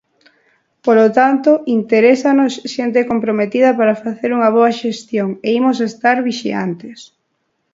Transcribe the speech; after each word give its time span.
Polo 0.85 1.07
tanto, 1.19 1.51
interésanos 1.77 2.53
xente 2.73 3.07
comprometida 3.11 3.69
para 3.79 3.99
facer 4.03 4.29
unha 4.37 4.49
boa 4.57 4.71
xestión, 4.81 5.29
e 5.47 5.49
imos 5.59 5.77
estar 5.89 6.17
vixiantes. 6.29 6.99